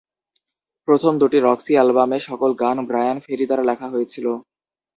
প্রথম 0.87 1.13
দুটি 1.21 1.37
রক্সি 1.39 1.73
অ্যালবামে, 1.77 2.17
সকল 2.29 2.51
গান 2.61 2.77
ব্রায়ান 2.89 3.17
ফেরি 3.25 3.45
দ্বারা 3.47 3.63
লেখা 3.69 3.87
হয়েছিল। 3.93 4.25